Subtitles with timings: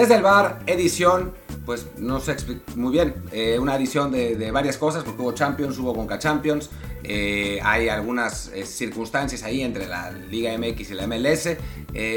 [0.00, 1.34] Desde el bar, edición,
[1.66, 2.34] pues no sé
[2.74, 6.70] muy bien, eh, una edición de, varias cosas, porque hubo Champions, hubo Conca Champions,
[7.04, 11.48] eh, hay algunas eh, circunstancias ahí entre la Liga MX y la MLS,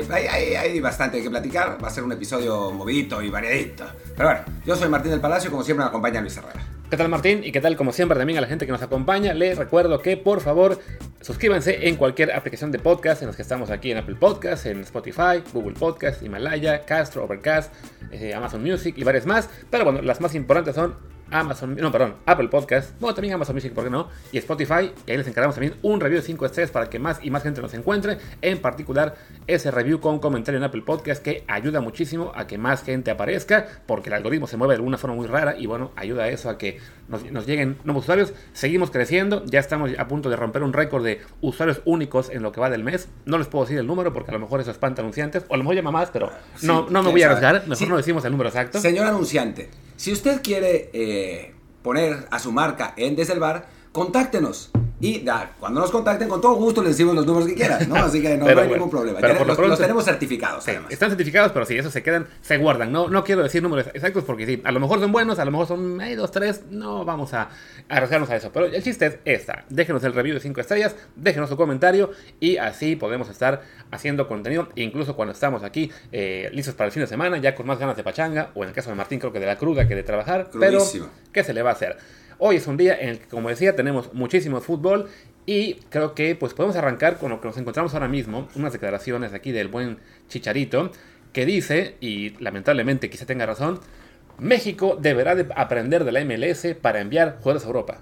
[0.10, 3.84] hay, hay, bastante que platicar, va a ser un episodio movidito y variadito.
[4.16, 6.66] Pero bueno, yo soy Martín del Palacio, como siempre me acompaña Luis Herrera.
[6.94, 7.44] ¿Qué tal Martín?
[7.44, 9.34] Y qué tal como siempre también a la gente que nos acompaña.
[9.34, 10.80] Les recuerdo que por favor
[11.24, 14.82] suscríbanse en cualquier aplicación de podcast en los que estamos aquí en Apple Podcast, en
[14.82, 17.74] Spotify, Google Podcast, Himalaya, Castro, Overcast,
[18.12, 19.50] eh, Amazon Music y varias más.
[19.70, 23.74] Pero bueno, las más importantes son Amazon, no, perdón, Apple Podcast, bueno, también Amazon Music,
[23.74, 24.08] ¿por qué no?
[24.32, 27.20] Y Spotify, y ahí les encargamos también un review de 5 estrellas para que más
[27.24, 29.16] y más gente nos encuentre, en particular
[29.48, 33.66] ese review con comentario en Apple Podcast que ayuda muchísimo a que más gente aparezca,
[33.86, 36.50] porque el algoritmo se mueve de alguna forma muy rara y bueno, ayuda a eso,
[36.50, 38.34] a que nos, lleguen nuevos usuarios.
[38.54, 42.52] Seguimos creciendo, ya estamos a punto de romper un récord de usuarios únicos en lo
[42.52, 43.10] que va del mes.
[43.26, 45.58] No les puedo decir el número porque a lo mejor eso espanta anunciantes, o a
[45.58, 48.32] lo mejor llama más, pero no, no me voy a arriesgar, mejor no decimos el
[48.32, 48.80] número exacto.
[48.80, 53.34] Señor anunciante, si usted quiere eh, poner a su marca en Desde
[53.92, 54.72] contáctenos.
[55.04, 55.26] Y
[55.60, 57.96] cuando nos contacten, con todo gusto les decimos los números que quieran, ¿no?
[57.96, 59.20] Así que no, hay ningún problema.
[59.20, 62.90] Pero los, tenemos certificados, Están certificados, pero sí, esos se quedan, se guardan.
[62.90, 65.52] No, no quiero decir números exactos porque sí, a lo mejor son buenos, a lo
[65.52, 67.50] mejor son hay dos, tres, no vamos a
[67.90, 68.50] arriesgarnos a eso.
[68.54, 69.66] Pero el chiste es esta.
[69.68, 74.70] Déjenos el review de 5 estrellas, déjenos su comentario y así podemos estar haciendo contenido,
[74.76, 77.98] incluso cuando estamos aquí eh, listos para el fin de semana, ya con más ganas
[77.98, 80.04] de pachanga, o en el caso de Martín creo que de la cruda que de
[80.04, 80.50] trabajar.
[80.58, 80.82] Pero,
[81.34, 81.98] ¿qué se le va a hacer?
[82.46, 85.08] Hoy es un día en el que, como decía, tenemos muchísimo fútbol
[85.46, 89.34] y creo que pues podemos arrancar con lo que nos encontramos ahora mismo, unas declaraciones
[89.34, 90.92] aquí del buen Chicharito,
[91.32, 93.80] que dice, y lamentablemente quizá tenga razón,
[94.40, 98.00] México deberá de aprender de la MLS para enviar jugadores a Europa.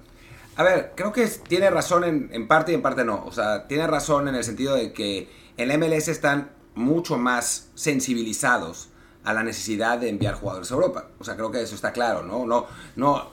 [0.55, 3.23] A ver, creo que tiene razón en, en, parte y en parte no.
[3.23, 7.69] O sea, tiene razón en el sentido de que en la MLS están mucho más
[7.75, 8.89] sensibilizados
[9.23, 11.09] a la necesidad de enviar jugadores a Europa.
[11.19, 12.45] O sea, creo que eso está claro, ¿no?
[12.45, 12.65] No,
[12.95, 13.29] no,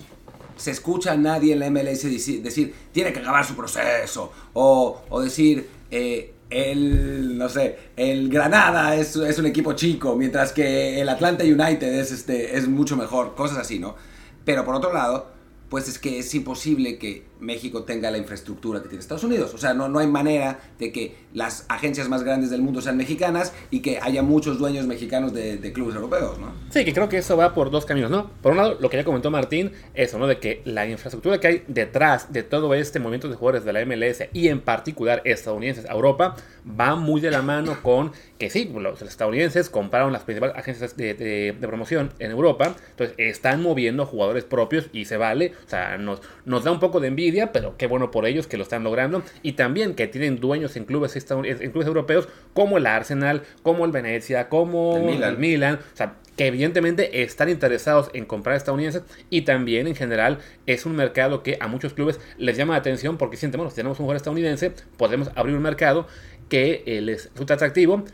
[0.59, 5.69] se escucha a nadie en la MLS decir, tiene que acabar su proceso, o, decir,
[5.91, 11.45] eh, el, no sé, el Granada es, es, un equipo chico, mientras que el Atlanta
[11.45, 13.97] United es, este, es mucho mejor, cosas así, ¿no?
[14.45, 15.31] Pero por otro lado,
[15.69, 19.55] pues es que es imposible que México tenga la infraestructura que tiene Estados Unidos.
[19.55, 22.97] O sea, no, no hay manera de que las agencias más grandes del mundo sean
[22.97, 26.53] mexicanas y que haya muchos dueños mexicanos de, clubes europeos, ¿no?
[26.71, 28.31] Sí, que creo que eso va por dos caminos, ¿no?
[28.43, 30.27] Por un lado, lo que ya comentó Martín, eso, ¿no?
[30.27, 33.85] De que la infraestructura que hay detrás de todo este movimiento de jugadores de la
[33.85, 36.37] MLS y en particular estadounidenses a Europa
[36.69, 41.15] va muy de la mano con que sí, los estadounidenses compraron las principales agencias de,
[41.15, 46.23] de, promoción en Europa, entonces están moviendo jugadores propios y se vale, o sea, nos,
[46.45, 49.23] nos da un poco de envidia pero qué bueno por ellos que lo están logrando.
[49.43, 53.93] Y también que tienen dueños en clubes, en clubes europeos como el Arsenal, como el
[53.93, 55.77] Venecia, como el Milan.
[55.77, 60.95] O sea, que evidentemente están interesados en comprar estadounidenses y también en general es un
[60.95, 64.05] mercado que a muchos clubes les llama la atención porque sienten, bueno, si tenemos un
[64.05, 66.07] jugador estadounidense, podemos abrir un mercado
[66.49, 68.05] que eh, les resulta atractivo,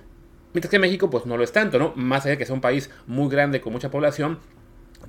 [0.55, 1.93] mientras que México pues no lo es tanto, ¿no?
[1.97, 4.39] Más allá de que sea un país muy grande con mucha población,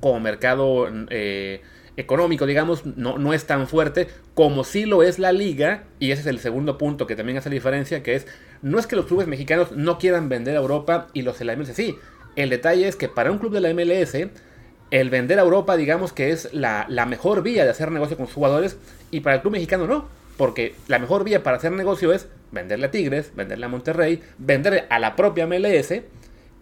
[0.01, 1.61] como mercado eh,
[1.97, 6.21] económico, digamos, no, no es tan fuerte como sí lo es la liga, y ese
[6.21, 8.27] es el segundo punto que también hace la diferencia, que es,
[8.61, 11.55] no es que los clubes mexicanos no quieran vender a Europa y los de la
[11.55, 11.95] MLS sí,
[12.35, 14.15] el detalle es que para un club de la MLS,
[14.91, 18.27] el vender a Europa, digamos que es la, la mejor vía de hacer negocio con
[18.27, 18.77] sus jugadores,
[19.11, 20.07] y para el club mexicano no,
[20.37, 24.85] porque la mejor vía para hacer negocio es venderle a Tigres, venderle a Monterrey, venderle
[24.89, 26.01] a la propia MLS,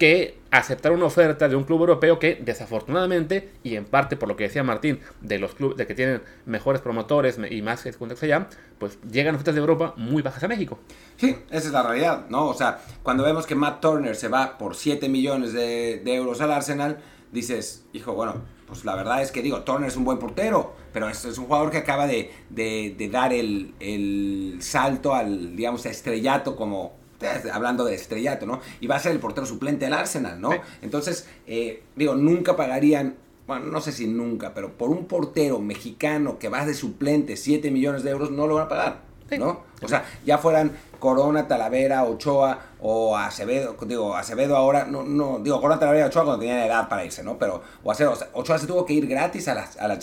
[0.03, 4.35] que aceptar una oferta de un club europeo que desafortunadamente y en parte por lo
[4.35, 8.49] que decía Martín de los clubes de que tienen mejores promotores y más contactos allá
[8.79, 10.77] pues llegan ofertas de Europa muy bajas a México.
[11.15, 14.57] Sí esa es la realidad no o sea cuando vemos que Matt Turner se va
[14.57, 16.97] por 7 millones de, euros al Arsenal
[17.31, 21.07] dices hijo bueno pues la verdad es que digo Turner es un buen portero pero
[21.07, 26.57] es, es un jugador que acaba de, de, dar el, el salto al digamos estrellato
[26.57, 27.02] como
[27.51, 28.59] hablando de estrellato, ¿no?
[28.79, 30.51] Y va a ser el portero suplente del Arsenal, ¿no?
[30.81, 33.15] Entonces, eh, digo, nunca pagarían,
[33.47, 37.71] bueno, no sé si nunca, pero por un portero mexicano que va de suplente 7
[37.71, 39.01] millones de euros, no lo van a pagar,
[39.37, 39.63] ¿no?
[39.81, 45.59] O sea, ya fueran Corona, Talavera, Ochoa o Acevedo, digo, Acevedo ahora, no, no, digo,
[45.59, 47.37] Corona, Talavera, Ochoa cuando tenían edad para irse, ¿no?
[47.37, 49.99] Pero, o Acevedo, Ochoa se tuvo que ir gratis a la, a la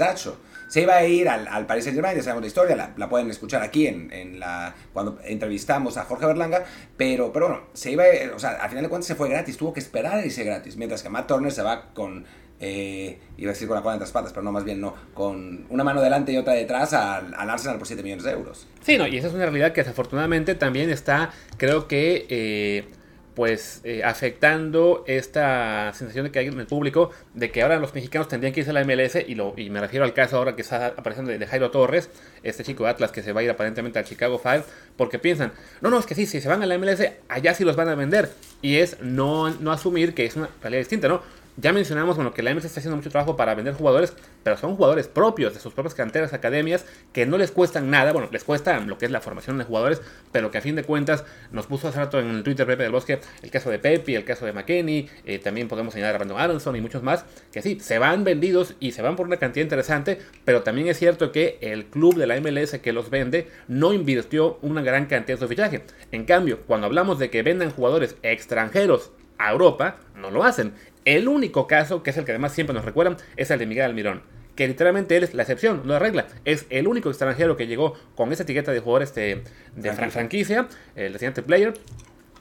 [0.71, 3.29] se iba a ir al, al Paris Saint Germain, ya sabemos la historia, la, pueden
[3.29, 6.65] escuchar aquí en, en, la cuando entrevistamos a Jorge Berlanga,
[6.97, 9.73] pero, pero bueno, se iba, o sea, al final de cuentas se fue gratis, tuvo
[9.73, 12.25] que esperar a irse gratis, mientras que Matt Turner se va con,
[12.61, 14.95] eh, iba a decir con la cola entre las patas, pero no, más bien no,
[15.13, 18.69] con una mano delante y otra detrás al, al Arsenal por 7 millones de euros.
[18.81, 22.27] Sí, no, y esa es una realidad que desafortunadamente también está, creo que...
[22.29, 23.00] Eh,
[23.41, 27.95] pues eh, afectando esta sensación de que hay en el público de que ahora los
[27.95, 30.55] mexicanos tendrían que irse a la MLS y, lo, y me refiero al caso ahora
[30.55, 32.11] que está apareciendo de, Jairo Torres,
[32.43, 34.63] este chico de Atlas que se va a ir aparentemente al Chicago Fire,
[34.99, 37.01] porque piensan, no, no, es que sí, si se van a la MLS,
[37.31, 38.29] allá sí los van a vender.
[38.61, 41.23] Y es no, no asumir que es una realidad distinta, ¿no?
[41.57, 44.77] Ya mencionamos bueno, que la MLS está haciendo mucho trabajo para vender jugadores, pero son
[44.77, 48.13] jugadores propios de sus propias canteras, academias, que no les cuestan nada.
[48.13, 50.01] Bueno, les cuesta lo que es la formación de jugadores,
[50.33, 52.93] pero que a fin de cuentas nos puso hace rato en el Twitter Pepe del
[52.93, 56.41] Bosque el caso de Pepe, el caso de McKenney, eh, también podemos señalar a Brandon
[56.41, 59.65] Aronson y muchos más, que sí, se van vendidos y se van por una cantidad
[59.65, 63.93] interesante, pero también es cierto que el club de la MLS que los vende no
[63.93, 65.83] invirtió una gran cantidad de su fichaje.
[66.13, 70.75] En cambio, cuando hablamos de que vendan jugadores extranjeros a Europa, no lo hacen.
[71.05, 73.85] El único caso, que es el que además siempre nos recuerdan, es el de Miguel
[73.85, 74.23] Almirón.
[74.55, 76.27] Que literalmente él es la excepción, no la regla.
[76.45, 79.43] Es el único extranjero que llegó con esa etiqueta de jugador este,
[79.75, 81.73] de franquicia, el siguiente player.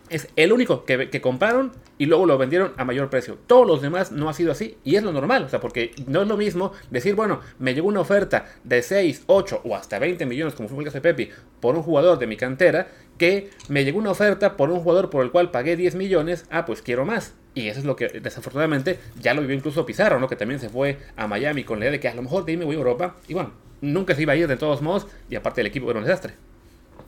[0.09, 3.37] Es el único que, compraron y luego lo vendieron a mayor precio.
[3.45, 5.43] Todos los demás no ha sido así y es lo normal.
[5.43, 9.23] O sea, porque no es lo mismo decir, bueno, me llegó una oferta de 6,
[9.27, 11.29] 8 o hasta 20 millones, como fue el caso de Pepe,
[11.59, 12.87] por un jugador de mi cantera,
[13.19, 16.45] que me llegó una oferta por un jugador por el cual pagué 10 millones.
[16.49, 17.33] Ah, pues quiero más.
[17.53, 20.27] Y eso es lo que desafortunadamente ya lo vivió incluso Pizarro, ¿no?
[20.27, 22.53] Que también se fue a Miami con la idea de que a lo mejor de
[22.53, 23.17] ahí me voy a Europa.
[23.27, 23.51] Y bueno,
[23.81, 25.05] nunca se iba a ir de todos modos.
[25.29, 26.33] Y aparte el equipo era un desastre.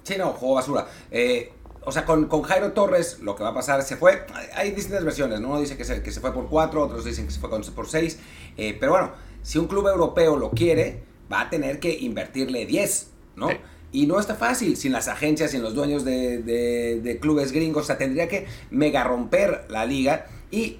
[0.04, 0.88] Sí, no, juego basura.
[1.10, 1.54] Eh,
[1.84, 5.04] o sea, con, con, Jairo Torres lo que va a pasar, se fue, hay distintas
[5.04, 5.50] versiones, ¿no?
[5.50, 7.88] Uno dice que se, que se fue por 4, otros dicen que se fue por
[7.88, 8.20] 6,
[8.58, 9.12] eh, pero bueno,
[9.42, 13.50] si un club europeo lo quiere, va a tener que invertirle 10, ¿no?
[13.92, 17.98] Y no está fácil, sin las agencias, sin los dueños de, clubes gringos, o sea,
[17.98, 20.80] tendría que mega romper la liga y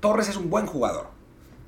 [0.00, 1.08] Torres es un buen jugador,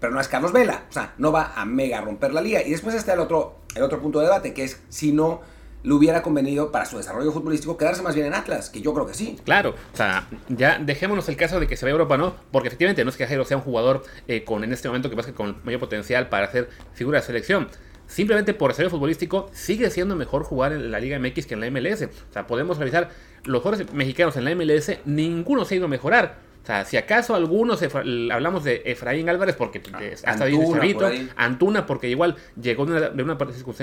[0.01, 2.63] pero no es Carlos Vela, o sea, no va a mega romper la liga.
[2.63, 5.41] Y después está el otro, el otro punto de debate, que es si no
[5.83, 9.07] le hubiera convenido para su desarrollo futbolístico quedarse más bien en Atlas, que yo creo
[9.07, 9.39] que sí.
[9.45, 12.35] Claro, o sea, ya dejémonos el caso de que se vaya Europa, ¿no?
[12.51, 15.17] Porque efectivamente no es que Jairo sea un jugador eh, con en este momento que
[15.17, 17.69] pasa con mayor potencial para hacer figura de selección.
[18.07, 21.71] Simplemente por desarrollo futbolístico sigue siendo mejor jugar en la Liga MX que en la
[21.71, 22.03] MLS.
[22.03, 23.11] O sea, podemos revisar
[23.45, 26.39] los jugadores mexicanos en la MLS, ninguno se ha ido a mejorar.
[26.63, 31.87] O sea, si acaso algunos, hablamos de Efraín Álvarez porque ah, hasta ahí chavito, Antuna
[31.87, 33.37] porque igual llegó de una, de una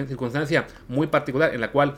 [0.07, 1.95] circunstancia muy particular en la cual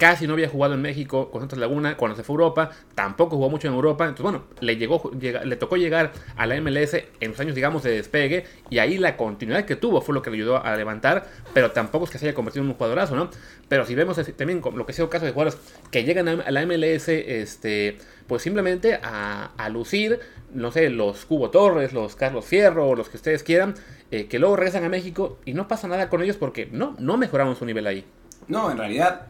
[0.00, 3.36] casi no había jugado en México con Santos Laguna, cuando se fue a Europa, tampoco
[3.36, 7.30] jugó mucho en Europa, entonces bueno, le, llegó, le tocó llegar a la MLS en
[7.30, 10.38] los años, digamos, de despegue, y ahí la continuidad que tuvo fue lo que le
[10.38, 13.28] ayudó a levantar, pero tampoco es que se haya convertido en un jugadorazo, ¿no?
[13.68, 15.60] Pero si vemos también lo que ha sido caso de jugadores
[15.90, 20.18] que llegan a la MLS, este, pues simplemente a, lucir,
[20.54, 23.74] no sé, los Cubo Torres, los Carlos Fierro, los que ustedes quieran,
[24.10, 27.18] eh, que luego regresan a México y no pasa nada con ellos porque no, no
[27.18, 28.06] mejoraron su nivel ahí.
[28.48, 29.26] No, en realidad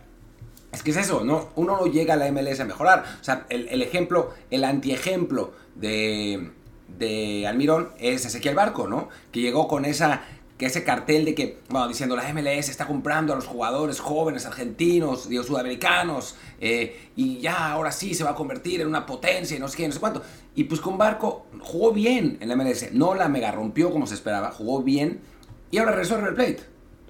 [0.73, 1.49] es que es eso, ¿no?
[1.57, 3.05] Uno no llega a la MLS a mejorar.
[3.21, 6.51] O sea, el, ejemplo, el antiejemplo de,
[6.99, 9.09] de Almirón es Ezequiel Barco, ¿no?
[9.33, 10.23] Que llegó con esa
[10.61, 14.45] que ese cartel de que, bueno, diciendo la MLS está comprando a los jugadores jóvenes
[14.45, 19.57] argentinos, digo, sudamericanos, eh, y ya ahora sí se va a convertir en una potencia
[19.57, 20.23] y no sé qué, no sé cuánto.
[20.55, 24.13] Y pues con Barco jugó bien en la MLS, no la mega rompió como se
[24.13, 25.23] esperaba, jugó bien,
[25.71, 26.61] y ahora regresó al River Plate.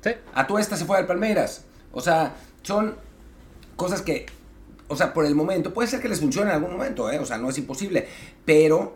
[0.05, 0.11] Sí.
[0.33, 1.65] A tu esta se fue al Palmeiras.
[1.91, 2.95] O sea, son
[3.81, 4.27] cosas que,
[4.89, 7.19] o sea, por el momento, puede ser que les funcione en algún momento, ¿eh?
[7.19, 8.07] o sea, no es imposible,
[8.45, 8.95] pero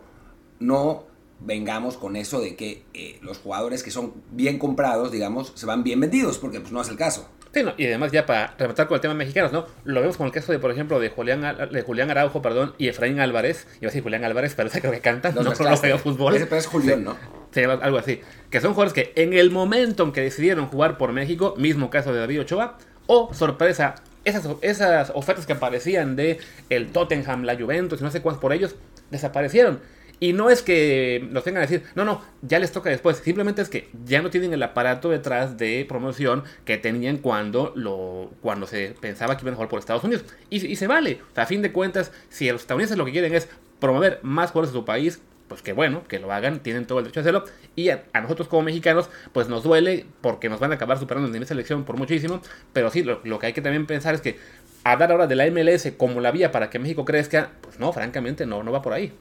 [0.59, 1.05] no
[1.39, 5.83] vengamos con eso de que eh, los jugadores que son bien comprados, digamos, se van
[5.83, 7.27] bien vendidos, porque pues no es el caso.
[7.51, 9.65] Sí, y además ya para rematar con el tema mexicano, ¿no?
[9.85, 12.89] Lo vemos con el caso de, por ejemplo, de Julián, de Julián Araujo, perdón, y
[12.89, 13.65] Efraín Álvarez.
[13.77, 16.35] Iba a decir Julián Álvarez, pero ese creo que canta, no, no, no juega fútbol.
[16.35, 17.15] Ese es Julián, ¿no?
[17.51, 18.21] Sí, algo así.
[18.51, 22.13] Que son jugadores que en el momento en que decidieron jugar por México, mismo caso
[22.13, 22.77] de David Ochoa,
[23.07, 26.39] o sorpresa, esas, esas ofertas que aparecían de
[26.69, 28.75] el Tottenham, la Juventus y no sé cuántos por ellos,
[29.11, 29.79] desaparecieron.
[30.19, 33.17] Y no es que nos tengan a decir, no, no, ya les toca después.
[33.17, 38.31] Simplemente es que ya no tienen el aparato detrás de promoción que tenían cuando, lo,
[38.41, 40.23] cuando se pensaba que iban a jugar por Estados Unidos.
[40.49, 41.19] Y, se vale.
[41.35, 44.79] a fin de cuentas, si los estadounidenses lo que quieren es promover más jugadores de
[44.79, 47.43] su país, pues que bueno, que lo hagan, tienen todo el derecho a hacerlo.
[47.75, 51.33] Y a, nosotros como mexicanos, pues nos duele porque nos van a acabar superando en
[51.33, 52.41] nivel selección por muchísimo.
[52.73, 54.39] Pero sí, lo, lo, que hay que también pensar es que
[54.83, 58.45] hablar ahora de la MLS como la vía para que México crezca, pues no, francamente
[58.45, 59.13] no, no va por ahí.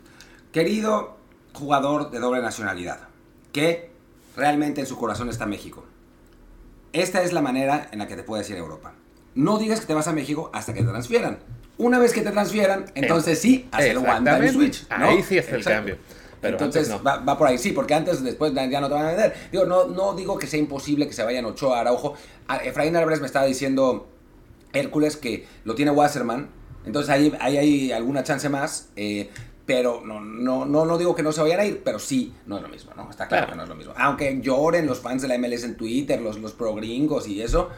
[0.53, 1.17] Querido
[1.53, 3.09] jugador de doble nacionalidad,
[3.53, 3.91] que
[4.37, 5.85] realmente en su corazón está México.
[6.93, 8.93] Esta es la manera en la que te puedes ir a Europa.
[9.35, 11.39] No digas que te vas a México hasta que te transfieran.
[11.79, 14.87] Una vez que te transfieran, entonces sí, hacer el one time switch.
[14.91, 15.97] Ahí sí es el cambio.
[16.43, 19.35] entonces va, por ahí, sí, porque antes, después ya no te van a vender.
[19.51, 22.15] Digo, no, no digo que sea imposible que se vayan Ochoa, Araujo.
[22.63, 24.09] Efraín Álvarez me estaba diciendo
[24.73, 26.49] Hércules que lo tiene Wasserman
[26.85, 28.91] Entonces ahí, ahí hay alguna chance más.
[28.97, 29.31] eh,
[29.67, 32.57] pero no, no, no, no digo que no se vayan a ir, pero sí, no
[32.59, 33.09] es lo mismo, ¿no?
[33.09, 33.53] Está claro, Claro.
[33.53, 33.95] que no es lo mismo.
[33.97, 37.71] Aunque lloren los fans de la MLS en Twitter, los, los pro gringos y eso,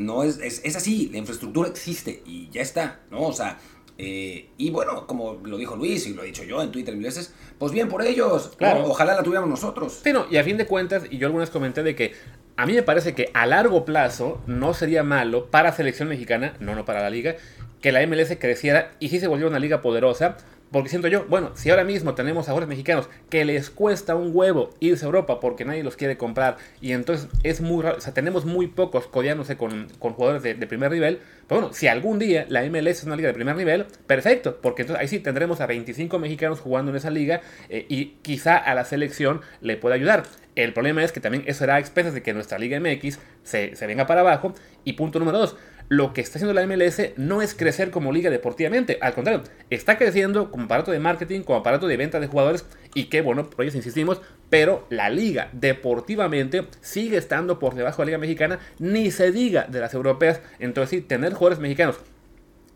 [0.00, 3.22] no es, es, es así, la infraestructura existe y ya está, ¿no?
[3.22, 3.58] O sea,
[3.98, 7.04] eh, y bueno, como lo dijo Luis y lo he dicho yo en Twitter mil
[7.04, 8.52] veces, pues bien por ellos.
[8.56, 8.84] Claro.
[8.86, 10.00] ojalá la tuviéramos nosotros.
[10.02, 12.14] Sí, no, y a fin de cuentas, y yo algunas comenté de que
[12.56, 16.74] a mí me parece que a largo plazo no sería malo para selección mexicana, no,
[16.74, 17.36] no para la liga,
[17.82, 20.38] que la MLS creciera y sí se volviera una liga poderosa.
[20.70, 24.30] Porque siento yo, bueno, si ahora mismo tenemos a jugadores mexicanos que les cuesta un
[24.32, 28.00] huevo irse a Europa porque nadie los quiere comprar y entonces es muy raro, o
[28.00, 32.20] sea, tenemos muy pocos codeándose con, con jugadores de, primer nivel, pero bueno, si algún
[32.20, 35.60] día la MLS es una liga de primer nivel, perfecto, porque entonces ahí sí tendremos
[35.60, 39.96] a 25 mexicanos jugando en esa liga eh, y quizá a la selección le pueda
[39.96, 40.22] ayudar.
[40.54, 43.76] El problema es que también eso será a expensas de que nuestra Liga MX se,
[43.76, 44.52] se venga para abajo.
[44.84, 45.56] Y punto número dos,
[45.90, 49.98] lo que está haciendo la MLS no es crecer como liga deportivamente, al contrario, está
[49.98, 53.64] creciendo como aparato de marketing, como aparato de venta de jugadores y qué bueno, por
[53.64, 54.20] ellos insistimos,
[54.50, 59.66] pero la liga deportivamente sigue estando por debajo de la liga mexicana, ni se diga
[59.68, 61.98] de las europeas, entonces sí, tener jugadores mexicanos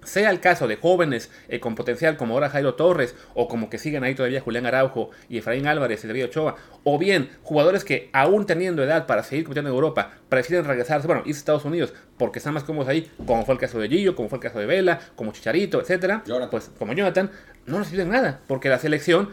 [0.04, 3.78] sea el caso de jóvenes eh, con potencial como ahora Jairo Torres, o como que
[3.78, 8.10] siguen ahí todavía Julián Araujo y Efraín Álvarez y David Ochoa, o bien jugadores que
[8.12, 11.92] aún teniendo edad para seguir compitiendo en Europa, prefieren regresarse, bueno, irse a Estados Unidos
[12.18, 14.58] porque están más cómodos ahí, como fue el caso de Gillo, como fue el caso
[14.58, 16.50] de Vela, como Chicharito, etcétera, Jonathan.
[16.50, 17.30] pues como Jonathan,
[17.66, 19.30] no nos sirven nada, porque la selección,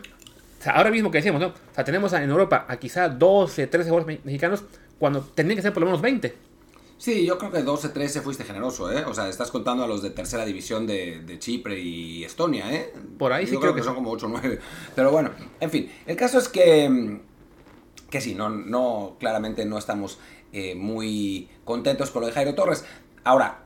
[0.59, 1.47] o sea, ahora mismo que decíamos, ¿no?
[1.47, 4.63] O sea, tenemos en Europa a quizá 12, 13 jugadores me- mexicanos,
[4.99, 6.35] cuando tendrían que ser por lo menos 20.
[7.01, 9.03] Sí, yo creo que 12-13 fuiste generoso, ¿eh?
[9.05, 12.93] O sea, estás contando a los de tercera división de, de Chipre y Estonia, ¿eh?
[13.17, 14.59] Por ahí sí yo creo creo que que son como 8 o 9.
[14.93, 17.21] Pero bueno, en fin, el caso es que, mm,
[18.07, 20.19] que sí, no, no, claramente no estamos
[20.53, 22.85] eh, muy contentos con lo de Jairo Torres.
[23.23, 23.63] Ahora,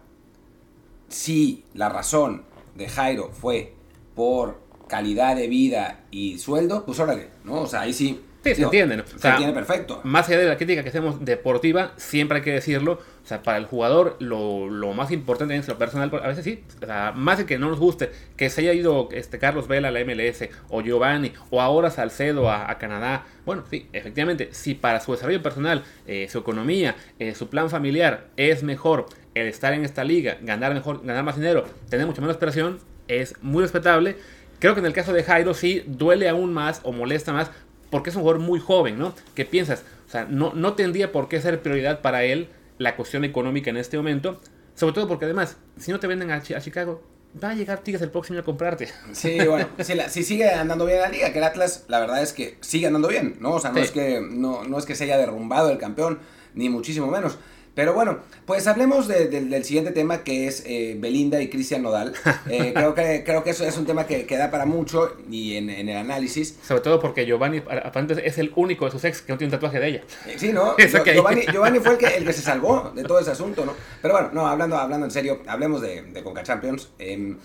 [1.09, 3.73] si la razón de Jairo fue
[4.15, 7.63] por calidad de vida y sueldo, pues órale, ¿no?
[7.63, 8.21] O sea, ahí sí.
[8.45, 9.03] Sí, se entiende, ¿no?
[9.03, 10.01] O Se entiende perfecto.
[10.03, 12.99] Más allá de la crítica que hacemos deportiva, siempre hay que decirlo.
[13.23, 16.11] O sea, para el jugador, lo, lo más importante es lo personal.
[16.23, 19.09] A veces sí, o sea, más de que no nos guste que se haya ido
[19.13, 23.25] este Carlos Vela a la MLS, o Giovanni, o ahora Salcedo a, a Canadá.
[23.47, 28.27] Bueno, sí, efectivamente, si para su desarrollo personal, eh, su economía, eh, su plan familiar
[28.37, 32.37] es mejor el estar en esta liga, ganar mejor, ganar más dinero, tener mucho menos
[32.37, 34.17] presión, es muy respetable.
[34.59, 37.51] Creo que en el caso de Jairo sí duele aún más o molesta más
[37.95, 39.13] porque es un jugador muy joven, ¿no?
[39.35, 39.85] ¿Qué piensas?
[40.05, 43.77] O sea, no, no tendría por qué ser prioridad para él la cuestión económica en
[43.77, 44.41] este momento.
[44.73, 47.01] Sobre todo porque además, si no te venden a, Chi- a Chicago,
[47.41, 48.89] va a llegar Tigres el próximo a comprarte.
[49.13, 52.21] Sí, bueno, si, la- si sigue andando bien la liga, que el Atlas, la verdad
[52.21, 53.53] es que sigue andando bien, ¿no?
[53.53, 53.83] O sea, no, Sí.
[53.83, 56.19] es, que, no, no es que se haya derrumbado el campeón,
[56.53, 57.37] ni muchísimo menos.
[57.75, 61.81] Pero bueno, pues hablemos de- de- del siguiente tema que es eh, Belinda y Cristian
[61.83, 62.13] Nodal.
[62.49, 65.57] Eh, creo, que, creo que eso es un tema que, que da para mucho y
[65.57, 66.57] en, en el análisis.
[66.65, 69.59] Sobre todo porque Giovanni aparentemente es el único de sus ex que no tiene un
[69.59, 70.03] tatuaje de ella.
[70.25, 70.75] Eh, Sí, ¿no?
[70.77, 73.73] Que- Giovanni, Giovanni fue el que, el que se salvó de todo ese asunto, ¿no?
[74.01, 76.89] Pero bueno, no, hablando, hablando en serio, hablemos de, de Conca Champions.
[76.97, 77.37] Em,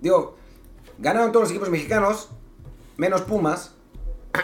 [0.00, 0.36] digo,
[0.98, 2.28] ganaron todos los equipos mexicanos,
[2.96, 3.74] menos Pumas,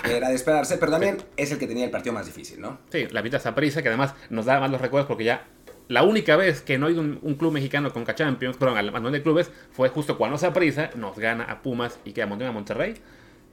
[0.05, 2.79] que era de esperarse, pero también es el que tenía el partido más difícil, ¿no?
[2.91, 5.47] Sí, la Vita Saprissa, que además nos da más los recuerdos porque ya
[5.89, 8.93] la única vez que no ha ido un, un club mexicano con Champions, perdón, al
[8.93, 12.51] manual de clubes, fue justo cuando Saprissa nos gana a Pumas y que a Monterrey.
[12.51, 12.95] A Monterrey.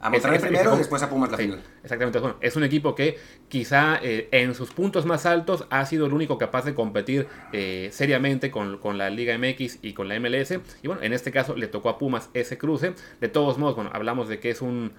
[0.02, 1.64] A Monterrey Ese- ese- primero y después a Pumas la Sí, final.
[1.82, 2.20] Exactamente.
[2.20, 6.14] Bueno, es un equipo que quizá eh, en sus puntos más altos ha sido el
[6.14, 10.60] único capaz de competir eh, seriamente con, con la Liga MX y con la MLS.
[10.84, 12.94] Y bueno, en este caso le tocó a Pumas ese cruce.
[13.22, 14.92] De todos modos, bueno, hablamos de que es un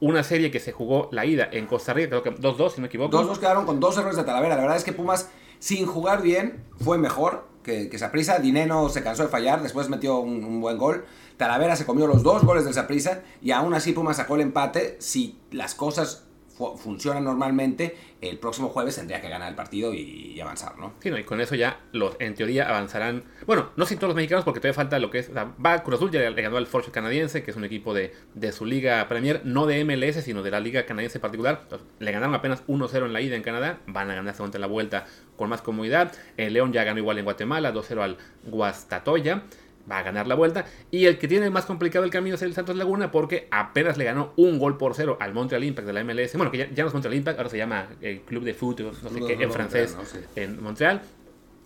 [0.00, 2.82] una serie que se jugó la ida en Costa Rica, creo que 2-2, si no
[2.82, 3.16] me equivoco.
[3.16, 4.56] Dos dos quedaron con dos errores de Talavera.
[4.56, 8.38] La verdad es que Pumas, sin jugar bien, fue mejor que, que Saprissa.
[8.38, 11.04] Dineno se cansó de fallar, después metió un, un buen gol.
[11.36, 14.96] Talavera se comió los dos goles del Saprissa y aún así Pumas sacó el empate.
[15.00, 20.40] Si las cosas fu- funcionan normalmente, el próximo jueves tendría que ganar el partido y,
[20.40, 20.94] avanzar, ¿no?
[21.00, 23.24] Sí, no, y con eso ya los, en teoría avanzarán.
[23.46, 25.28] Bueno, no sin todos los mexicanos, porque todavía falta lo que es.
[25.28, 27.92] o sea, va Cruz Azul, ya le ganó al Forge canadiense, que es un equipo
[27.94, 28.12] de,
[28.52, 31.62] su liga Premier, no de MLS, sino de la liga canadiense en particular.
[31.98, 34.66] Le ganaron apenas 1-0 en la ida en Canadá, van a ganar seguramente en la
[34.68, 35.06] vuelta
[35.36, 36.12] con más comodidad.
[36.36, 39.42] El León ya ganó igual en Guatemala, 2-0 al Guastatoya.
[39.90, 40.64] Va a ganar la vuelta.
[40.90, 44.04] Y el que tiene más complicado el camino es el Santos Laguna, porque apenas le
[44.04, 46.34] ganó un gol por cero al Montreal Impact de la MLS.
[46.36, 48.92] Bueno, que ya, ya no es Montreal Impact, ahora se llama el Club de Fútbol,
[49.02, 50.26] no sé qué, en francés Montreal, ¿no?
[50.34, 50.40] Sí.
[50.40, 51.02] en Montreal.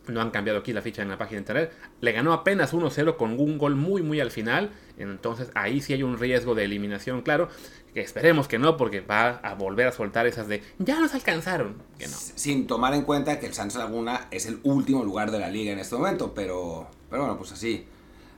[0.09, 1.73] No han cambiado aquí la ficha en la página de internet.
[2.01, 4.71] Le ganó apenas 1-0 con un gol muy, muy al final.
[4.97, 7.49] Entonces ahí sí hay un riesgo de eliminación, claro.
[7.93, 11.77] Que esperemos que no, porque va a volver a soltar esas de ya nos alcanzaron.
[11.99, 12.17] Que no.
[12.17, 15.73] Sin tomar en cuenta que el Santos Laguna es el último lugar de la liga
[15.73, 17.87] en este momento, pero, pero bueno, pues así,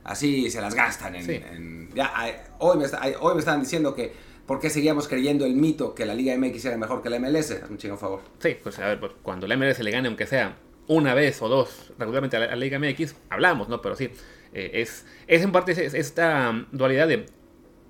[0.03, 1.15] así se las gastan.
[1.15, 1.33] En, Sí.
[1.33, 2.11] en- ya,
[2.59, 4.11] hoy, me, está- hoy me estaban diciendo que
[4.45, 7.51] por qué seguíamos creyendo el mito que la Liga MX era mejor que la MLS.
[7.51, 8.21] Hazme un chingo favor.
[8.39, 11.47] Sí, pues a ver, pues, cuando la MLS le gane, aunque sea una vez o
[11.47, 13.81] dos regularmente a la, a la Liga MX, hablamos, ¿no?
[13.81, 14.09] Pero sí,
[14.53, 17.27] eh, es, es en parte es- es esta mm, dualidad de,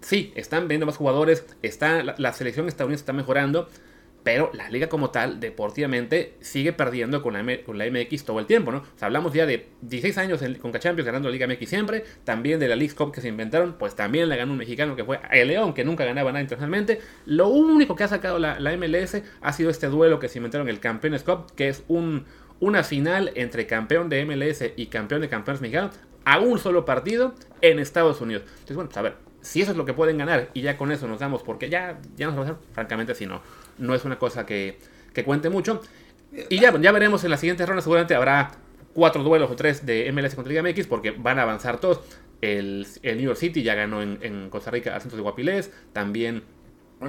[0.02, 3.68] sí, están vendiendo más jugadores, está, la, la selección estadounidense está mejorando,
[4.24, 8.46] pero la liga como tal, deportivamente, sigue perdiendo con la, con la MX todo el
[8.46, 8.80] tiempo, ¿no?
[8.80, 12.04] O sea, hablamos ya de 16 años en, con Champions ganando la Liga MX siempre,
[12.24, 15.04] también de la League Cup que se inventaron, pues también la ganó un mexicano que
[15.04, 17.00] fue el León, que nunca ganaba nada internacionalmente.
[17.26, 20.70] Lo único que ha sacado la, la MLS ha sido este duelo que se inventaron,
[20.70, 22.26] el Campeones Cup, que es un,
[22.60, 27.34] una final entre campeón de MLS y campeón de campeones mexicanos a un solo partido
[27.62, 28.44] en Estados Unidos.
[28.48, 30.92] Entonces, bueno, pues a ver, si eso es lo que pueden ganar y ya con
[30.92, 33.42] eso nos damos, porque ya, ya nos vamos a hacer, francamente, si no,
[33.78, 34.78] no es una cosa que,
[35.14, 35.82] que cuente mucho.
[36.50, 38.52] Y ya, ya veremos en la siguiente ronda, seguramente habrá
[38.94, 42.02] cuatro duelos o tres de MLS contra Liga MX, porque van a avanzar todos.
[42.42, 45.72] El, el New York City ya ganó en, en Costa Rica al centro de Guapilés,
[45.94, 46.44] también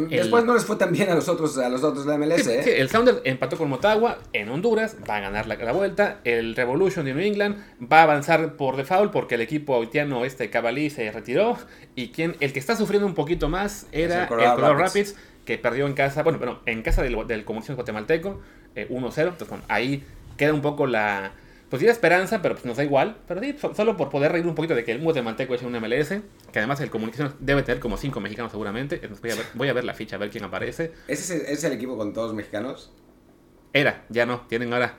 [0.09, 2.45] Después no les fue tan bien a los otros, a los otros de la MLS,
[2.45, 2.63] Sí, ¿eh?
[2.65, 6.21] sí, el Sounders empató con Motagua en Honduras, va a ganar la, la vuelta.
[6.25, 7.57] El Revolution de New England
[7.93, 11.59] va a avanzar por default porque el equipo haitiano este Cavalí se retiró.
[11.95, 15.11] Y quien, el que está sufriendo un poquito más era el el Colorado Rapids.
[15.11, 15.17] Rapids.
[15.45, 18.41] que perdió en casa, bueno, bueno en casa del, del Guatemalteco,
[18.75, 19.19] eh, 1-0.
[19.19, 20.05] Entonces, bueno, ahí
[20.39, 21.33] queda un poco la.
[21.73, 23.17] Pues sí, esperanza, pero pues nos da igual.
[23.27, 25.73] Pero sí, so- solo por poder reír un poquito de que el Guatemalteco es un
[25.75, 26.21] MLS,
[26.53, 29.01] que además el Comunicaciones debe tener como 5 mexicanos seguramente.
[29.23, 30.93] Voy a ver, voy a ver la ficha, a ver quién aparece.
[31.09, 32.93] ¿Ese es el, es el equipo con todos mexicanos?
[33.73, 34.43] Era, ya no.
[34.49, 34.97] Tienen ahora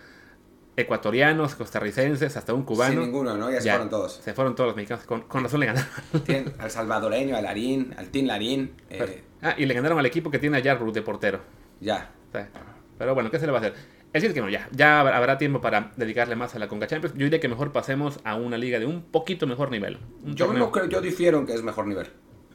[0.75, 2.93] ecuatorianos, costarricenses, hasta un cubano.
[2.93, 3.51] Sin ninguno, ¿no?
[3.51, 4.13] Ya se fueron todos.
[4.23, 5.05] Se fueron todos los mexicanos.
[5.05, 5.89] Con, con razón le ganaron.
[6.25, 8.73] Tienen al salvadoreño, al Larín, al Team Larín.
[8.89, 9.13] eh, Pero-
[9.43, 11.41] ah, y le ganaron al equipo que tiene a Jarrut de portero.
[11.79, 12.09] ya.
[12.29, 12.49] O sea,
[12.97, 13.75] pero bueno, ¿qué se le va a hacer?
[14.13, 17.15] Es decir, que no, ya, ya habrá tiempo para dedicarle más a la Conca Champions.
[17.17, 19.97] Yo diría que mejor pasemos a una liga de un poquito mejor nivel.
[20.23, 22.07] Yo torneo- no creo, yo difiero en que es mejor nivel.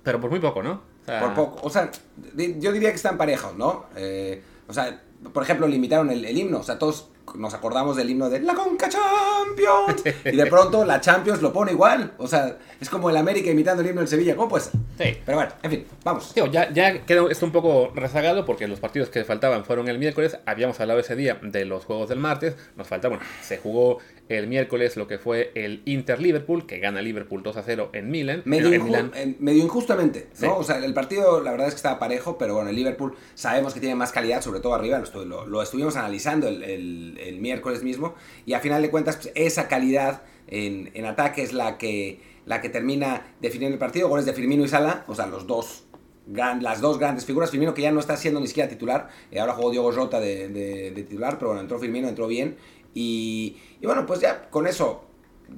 [0.05, 0.73] Pero por muy poco, ¿no?
[1.03, 1.66] O sea, Por poco.
[1.66, 1.90] O sea,
[2.37, 3.87] yo diría que están parejos, ¿no?
[3.97, 6.59] Eh, o sea, por ejemplo, limitaron el, el himno.
[6.61, 10.03] O sea, todos nos acordamos del himno de la Conca Champions.
[10.25, 12.12] Y de pronto la Champions lo pone igual.
[12.19, 14.37] O sea, es como el América imitando el himno del Sevilla.
[14.37, 14.73] ¿Cómo puede ser?
[14.99, 15.19] Sí.
[15.25, 16.35] Pero bueno, en fin, vamos.
[16.35, 20.38] Ya, ya quedó esto un poco rezagado porque los partidos que faltaban fueron el miércoles.
[20.47, 22.57] Habíamos hablado ese día de los juegos del martes.
[22.77, 27.43] Nos falta, bueno, se jugó el miércoles lo que fue el Inter-Liverpool, que gana Liverpool
[27.43, 28.43] 2 a 0 en Milan.
[28.45, 29.12] Medio, en inju- Milán.
[29.14, 30.59] en- medio injustamente, ¿no?
[30.59, 33.75] O sea, el partido la verdad es que estaba parejo, pero bueno, el Liverpool sabemos
[33.75, 37.41] que tiene más calidad, sobre todo arriba, lo, lo- lo estuvimos analizando el, el- el
[37.41, 38.14] miércoles mismo,
[38.47, 42.61] y a final de cuentas pues, esa calidad en, en ataque es la que, la
[42.61, 45.85] que termina definiendo el partido, goles de Firmino y Sala, o sea, los dos
[46.31, 49.41] gran- las dos grandes figuras, Firmino que ya no está siendo ni siquiera titular, eh,
[49.41, 52.57] ahora jugó Diogo Jota de, de- de titular, pero bueno, entró Firmino, entró bien,
[52.98, 55.04] y, y bueno, pues ya con eso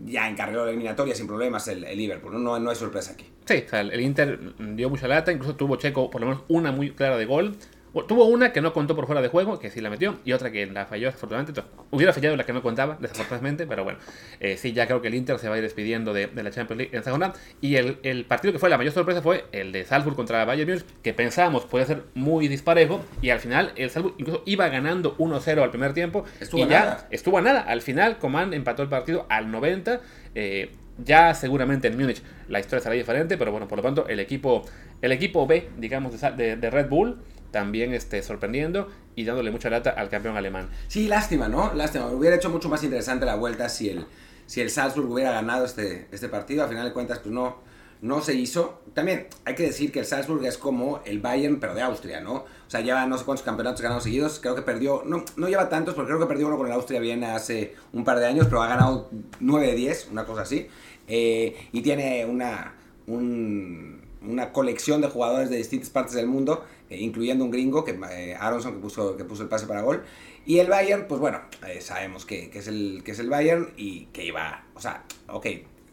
[0.05, 2.43] ya encarriló la eliminatoria sin problemas el, el Liverpool.
[2.43, 3.27] No, no hay sorpresa aquí.
[3.47, 4.39] Sí, o sea, el Inter
[4.77, 7.57] dio mucha lata, incluso tuvo Checo por lo menos una muy clara de gol.
[7.93, 10.33] Bueno, tuvo una que no contó por fuera de juego, que sí la metió, y
[10.33, 11.59] otra que la falló desafortunadamente.
[11.61, 13.99] Entonces, hubiera fallado la que no contaba, desafortunadamente, pero bueno,
[14.39, 16.51] eh, sí, ya creo que el Inter se va a ir despidiendo de, de la
[16.51, 17.33] Champions League en esa jornada.
[17.61, 20.71] Y el, el partido que fue la mayor sorpresa fue el de Salzburg contra Bayern
[20.71, 25.17] Múnich, que pensábamos podía ser muy disparejo, y al final el Salzburg incluso iba ganando
[25.19, 27.09] 1-0 al primer tiempo, Estuvo y a ya nada.
[27.11, 27.61] estuvo a nada.
[27.63, 30.01] Al final, Coman empató el partido al 90.
[30.35, 30.71] eh,
[31.03, 34.63] ya seguramente en Múnich la historia será diferente, pero bueno, por lo tanto, el equipo,
[35.01, 37.17] el equipo B, digamos, de- de Red Bull,
[37.51, 40.69] también este, sorprendiendo y dándole mucha lata al campeón alemán.
[40.89, 41.73] Sí, lástima, ¿no?
[41.75, 42.07] Lástima.
[42.07, 44.07] Hubiera hecho mucho más interesante la vuelta si el,
[44.47, 46.65] si el Salzburg hubiera ganado este, este partido.
[46.65, 47.59] A final de cuentas, pues no,
[48.03, 48.83] no se hizo.
[48.95, 52.35] También hay que decir que el Salzburg es como el Bayern, pero de Austria, ¿no?
[52.35, 54.39] O sea, lleva no sé cuántos campeonatos ganados seguidos.
[54.41, 57.01] Creo que perdió, no, no lleva tantos, porque creo que perdió uno con el Austria
[57.01, 59.11] Viena hace un par de años, pero ha ganado
[59.41, 60.69] 9 de 10, una cosa así.
[61.09, 62.75] Eh, y tiene una,
[63.07, 66.65] un- una colección de jugadores de distintas partes del mundo,
[66.99, 70.03] incluyendo un gringo, que eh, Aronson, que puso, que puso el pase para gol.
[70.47, 73.71] Y el Bayern, pues bueno, eh, sabemos que, que es el, que es el Bayern
[73.77, 75.47] y que iba, o sea, ok,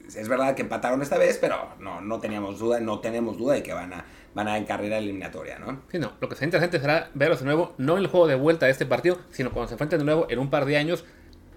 [0.07, 3.63] es verdad que empataron esta vez, pero no, no teníamos duda, no tenemos duda de
[3.63, 5.81] que van a, van a encarrilar eliminatoria, ¿no?
[5.91, 8.35] Sí, no, lo que será interesante será verlos de nuevo, no en el juego de
[8.35, 11.03] vuelta de este partido, sino cuando se enfrenten de nuevo en un par de años,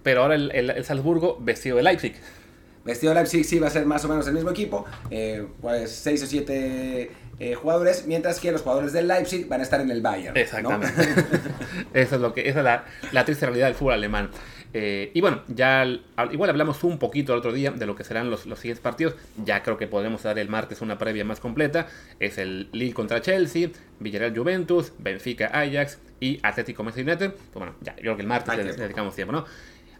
[0.03, 2.13] pero ahora el, el- el Salzburgo vestido de Leipzig.
[2.83, 5.91] Vestido de Leipzig sí va a ser más o menos el mismo equipo, eh, pues
[5.91, 7.11] 6 o 7
[7.55, 10.33] jugadores, mientras que los jugadores del Leipzig van a estar en el Bayern.
[10.33, 10.39] ¿no?
[10.39, 10.93] Exactamente.
[11.93, 14.29] Eso es lo que, esa es la, la triste realidad del fútbol alemán.
[14.73, 17.93] Eh, y bueno, ya al- al- igual hablamos un poquito el otro día de lo
[17.95, 19.15] que serán los, los siguientes partidos.
[19.43, 21.87] Ya creo que podemos dar el martes una previa más completa.
[22.19, 27.31] Es el Lille contra Chelsea, Villarreal Juventus, Benfica Ajax y Atlético Manchester United.
[27.33, 29.45] Pues bueno, ya, yo creo que el martes le dedicamos tiempo, ¿no?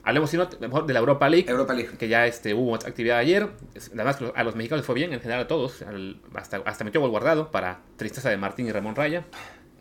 [0.04, 1.92] Hablemos sino mejor de la Europa League, Europa League.
[1.98, 3.50] que ya este, hubo actividad ayer.
[3.94, 5.82] Además, a los mexicanos les fue bien, en general a todos.
[5.84, 9.26] Al- hasta, hasta metió gol guardado para tristeza de Martín y Ramón Raya.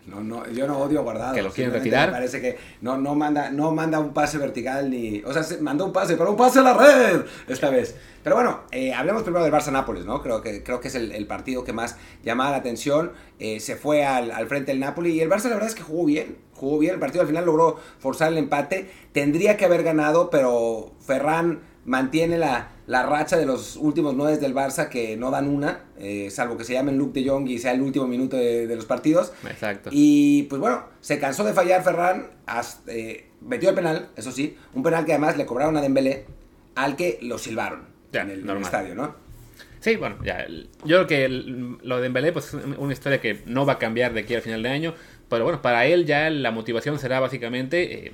[0.06, 1.34] No, no, yo no odio a guardado.
[1.34, 2.08] Que lo quieren retirar.
[2.08, 5.22] Me parece que no, no, manda, no manda un pase vertical ni.
[5.24, 7.94] O sea, se mandó un pase, pero un pase a la red esta vez.
[8.22, 10.22] Pero bueno, eh, hablemos primero del Barça-Nápoles, ¿no?
[10.22, 13.12] Creo que, creo que es el, el partido que más llamaba la atención.
[13.38, 15.82] Eh, se fue al, al frente del Napoli y el Barça, la verdad es que
[15.82, 16.36] jugó bien.
[16.54, 16.94] Jugó bien.
[16.94, 18.90] El partido al final logró forzar el empate.
[19.12, 24.54] Tendría que haber ganado, pero Ferran mantiene la, la racha de los últimos nueve del
[24.54, 27.72] Barça que no dan una, eh, salvo que se llamen Luke de Jong y sea
[27.72, 29.32] el último minuto de, de los partidos.
[29.48, 29.90] Exacto.
[29.92, 34.56] Y pues bueno, se cansó de fallar Ferran, hasta, eh, metió el penal, eso sí,
[34.74, 36.26] un penal que además le cobraron a Dembélé,
[36.74, 38.64] al que lo silbaron Ya, en, el, en el normal.
[38.64, 39.14] estadio, ¿no?
[39.80, 40.46] Sí, bueno, ya.
[40.84, 43.78] Yo creo que el- lo de Dembélé pues, es una historia que no va a
[43.78, 44.94] cambiar de aquí al final de año.
[45.30, 48.12] Pero bueno, para él ya la motivación será básicamente, eh,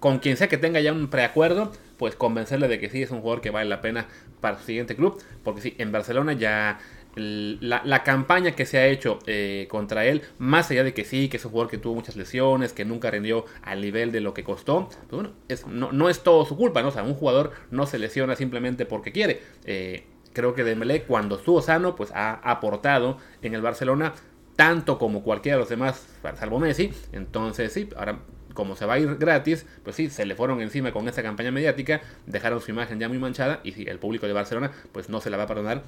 [0.00, 3.20] con quien sea que tenga ya un preacuerdo, pues convencerle de que sí es un
[3.20, 4.06] jugador que vale la pena
[4.40, 5.20] para su siguiente club.
[5.42, 6.78] Porque sí, en Barcelona ya
[7.16, 11.28] la, la campaña que se ha hecho eh, contra él, más allá de que sí,
[11.28, 14.34] que es un jugador que tuvo muchas lesiones, que nunca rindió al nivel de lo
[14.34, 16.88] que costó, pues bueno, es, no, no es todo su culpa, ¿no?
[16.88, 19.40] O sea, un jugador no se lesiona simplemente porque quiere.
[19.64, 20.04] Eh,
[20.36, 24.12] creo que Dembélé cuando estuvo sano pues ha aportado en el Barcelona
[24.54, 26.06] tanto como cualquiera de los demás
[26.38, 28.18] salvo Messi entonces sí ahora
[28.56, 31.52] como se va a ir gratis pues sí se le fueron encima con esta campaña
[31.52, 35.20] mediática dejaron su imagen ya muy manchada y sí, el público de Barcelona pues no
[35.20, 35.84] se la va a perdonar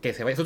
[0.00, 0.36] que se vaya,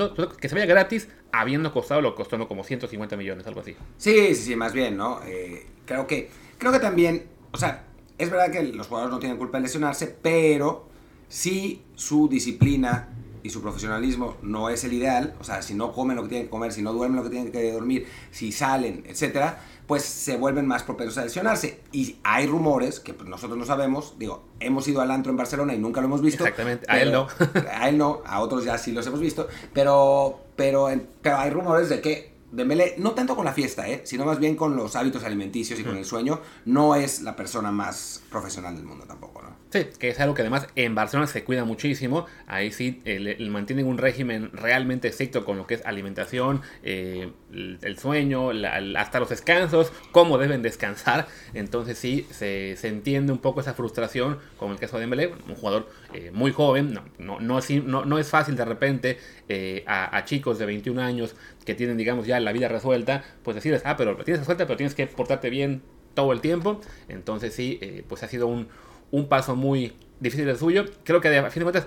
[0.40, 2.48] que se vaya gratis habiendo costado lo costó ¿no?
[2.48, 5.20] como 150 millones algo así Sí, sí, sí, más bien, ¿no?
[5.24, 7.84] Eh, creo que creo que también, o sea,
[8.18, 10.88] es verdad que los jugadores no tienen culpa de lesionarse, pero
[11.28, 13.08] si su disciplina
[13.42, 16.46] y su profesionalismo no es el ideal, o sea, si no comen lo que tienen
[16.46, 20.36] que comer, si no duermen lo que tienen que dormir, si salen, etcétera, pues se
[20.36, 21.80] vuelven más propensos a lesionarse.
[21.90, 25.74] Y hay rumores que pues, nosotros no sabemos, digo, hemos ido al antro en Barcelona
[25.74, 26.44] y nunca lo hemos visto.
[26.44, 27.26] Exactamente, a él pero-
[27.72, 30.88] a él no, a otros ya sí los hemos visto, pero, pero,
[31.20, 34.02] pero hay rumores de que Dembélé, no tanto con la fiesta, ¿eh?
[34.04, 37.72] sino más bien con los hábitos alimenticios y con el sueño, no es la persona
[37.72, 39.31] más profesional del mundo tampoco, ¿no?
[39.72, 42.26] Sí, que es algo que además en Barcelona se cuida muchísimo.
[42.46, 47.98] Ahí sí eh, mantienen un régimen realmente estricto con lo que es alimentación, eh, el,
[47.98, 51.26] sueño, la- hasta los descansos, cómo deben descansar.
[51.54, 55.88] Entonces sí, se, entiende un poco esa frustración con el caso de Dembélé, un jugador
[56.12, 57.00] eh, muy joven.
[57.18, 61.74] No, no- no es fácil de repente eh, a, a chicos de 21 años que
[61.74, 65.06] tienen, digamos, ya la vida resuelta, pues decirles, ah, pero tienes resuelta, pero tienes que
[65.06, 65.80] portarte bien
[66.12, 66.78] todo el tiempo.
[67.08, 68.68] Entonces sí, eh, pues ha sido un,
[69.12, 70.86] un paso muy difícil el suyo.
[71.04, 71.86] Creo que a fin de cuentas,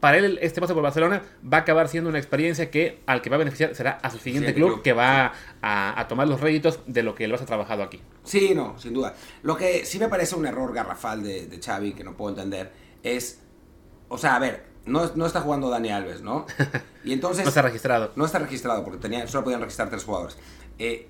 [0.00, 3.30] para él este paso por Barcelona va a acabar siendo una experiencia que al que
[3.30, 6.28] va a beneficiar será a su siguiente Siguiente club, club, que va a, a tomar
[6.28, 8.00] los réditos de lo que él ha trabajado aquí.
[8.24, 9.14] Sí, no, sin duda.
[9.42, 12.70] Lo que sí me parece un error garrafal de, de Xavi, que no puedo entender,
[13.02, 13.40] es,
[14.08, 16.46] o sea, a ver, no, no está jugando Dani Alves, ¿no?
[17.04, 17.44] Y entonces...
[17.44, 18.12] No está registrado.
[18.16, 20.36] No está registrado porque tenía, solo podían registrar tres jugadores.
[20.78, 21.08] Eh,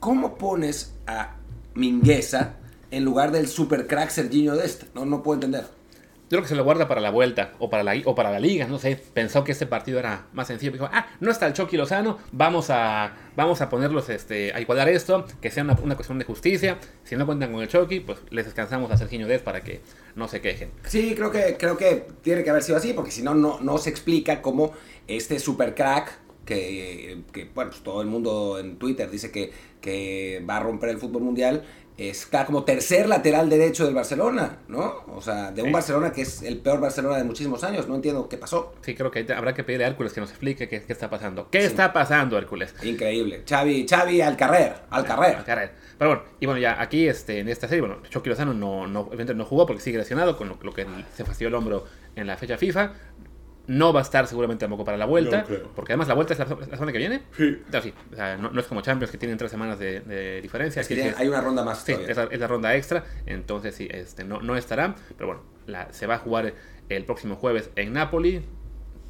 [0.00, 1.36] ¿Cómo pones a
[1.74, 2.56] Mingueza
[2.90, 4.84] en lugar del super crack Serginho Dest?
[4.94, 5.64] No, no puedo entender.
[6.30, 8.38] Yo creo que se lo guarda para la vuelta o para la, o para la
[8.38, 9.02] liga, no sé.
[9.14, 10.70] Pensó que este partido era más sencillo.
[10.70, 14.88] Dijo, ah, no está el Chucky Lozano, vamos a, vamos a ponerlos este, a igualar
[14.88, 16.78] esto, que sea una, una cuestión de justicia.
[17.02, 19.80] Si no cuentan con el Chucky, pues les descansamos a Serginho Dest para que
[20.14, 20.70] no se quejen.
[20.86, 23.78] Sí, creo que, creo que tiene que haber sido así, porque si no, no, no
[23.78, 24.72] se explica cómo
[25.08, 26.12] este super crack,
[26.44, 30.90] que, que, bueno, pues todo el mundo en Twitter dice que, que va a romper
[30.90, 31.64] el fútbol mundial,
[32.08, 35.04] está como tercer lateral derecho del Barcelona, ¿no?
[35.08, 35.72] O sea, de un Sí.
[35.74, 38.72] Barcelona que es el peor Barcelona de muchísimos años, no entiendo qué pasó.
[38.80, 41.50] Sí, creo que habrá que pedirle a Hércules que nos explique qué, qué está pasando.
[41.50, 41.66] ¿Qué Sí.
[41.66, 42.74] está pasando, Hércules?
[42.82, 43.42] Increíble.
[43.48, 45.36] Xavi, Xavi al carrer, al carrer.
[45.36, 45.72] Al carrer.
[45.98, 49.10] Pero bueno, y bueno, ya aquí este, en esta serie, bueno, Chucky Lozano no, no,
[49.12, 51.84] no jugó porque sigue lesionado, con lo, lo que se fastidió el hombro
[52.16, 52.92] en la fecha FIFA.
[53.70, 56.38] No va a estar seguramente tampoco para la vuelta, No porque además la vuelta es
[56.40, 57.22] la, la semana que viene.
[57.36, 57.58] Sí.
[57.72, 60.40] No, sí, o sea, no, no es como Champions que tienen tres semanas de, de
[60.40, 60.82] diferencia.
[60.82, 63.86] Es que hay una ronda más Sí, es la, es la ronda extra, entonces sí,
[63.90, 66.52] este, no, no estará, pero bueno, la- se va a jugar
[66.88, 68.42] el próximo jueves en Napoli.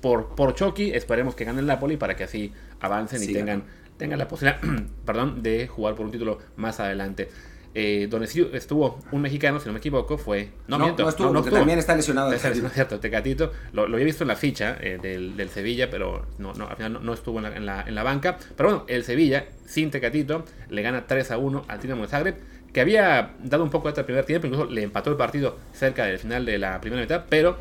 [0.01, 3.64] Por, por Chucky, esperemos que gane el Napoli para que así avancen y tengan,
[3.99, 4.61] tengan la posibilidad
[5.05, 7.29] perdón, de jugar por un título más adelante.
[7.72, 10.50] Eh, donde estuvo un mexicano, si no me equivoco, fue...
[10.66, 12.33] No, No, miento, no estuvo, porque también está lesionado.
[12.33, 13.52] es cierto, es cierto, Tecatito.
[13.72, 16.76] Lo, lo había visto en la ficha eh, del, del Sevilla, pero no, no, al
[16.76, 18.38] final no, no estuvo en la, en, la, en la banca.
[18.56, 22.37] Pero bueno, el Sevilla, sin Tecatito, le gana 3 a 1 al Dinamo de Zagreb,
[22.72, 26.04] que había dado un poco hasta el primer tiempo, incluso le empató el partido cerca
[26.06, 27.56] del final de la primera mitad, pero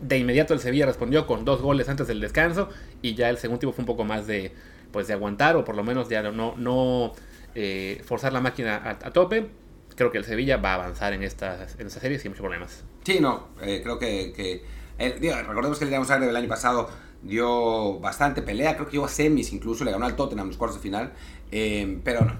[0.00, 2.68] de inmediato el Sevilla respondió con dos goles antes del descanso
[3.02, 4.52] y ya el segundo tiempo fue un poco más de,
[4.92, 7.12] pues, de aguantar o por lo menos ya no, no
[7.54, 9.50] eh, forzar la máquina a, a tope.
[9.96, 12.84] creo que el Sevilla va a avanzar en estas, en estas series sin muchos problemas.
[13.04, 14.32] Sí, no, eh, creo que...
[14.34, 16.90] que recordemos que el Dinamo Zagreb del año pasado
[17.22, 20.56] dio bastante pelea, creo que llegó a semis incluso, le ganó al Tottenham en los
[20.58, 21.12] cuartos de final,
[21.50, 22.34] eh, pero no,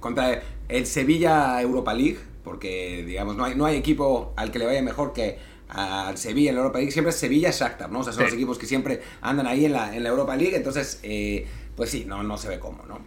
[0.00, 4.66] contra el Sevilla Europa League, porque digamos no hay, no hay equipo al que le
[4.66, 5.38] vaya mejor que
[5.68, 8.00] al Sevilla en la Europa League, siempre es Sevilla Shakhtar, ¿no?
[8.00, 10.56] O sea, son los equipos que siempre andan ahí en la, en la Europa League,
[10.56, 13.00] entonces, eh, pues sí, no, no se ve cómo, ¿no?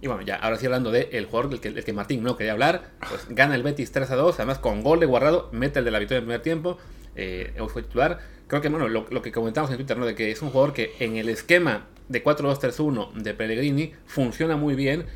[0.00, 2.90] Y bueno, ya, ahora sí hablando del el jugador del que, Martín no quería hablar,
[3.08, 5.90] pues gana el Betis 3 a 2, además con gol de Guardado, mete el de
[5.90, 6.78] la victoria en primer tiempo,
[7.14, 8.18] eh, fue titular.
[8.46, 10.06] Creo que, bueno, lo, que comentamos en Twitter, ¿no?
[10.06, 14.74] De que es un jugador que en el esquema de 4-2-3-1 de Pellegrini funciona muy
[14.74, 15.06] bien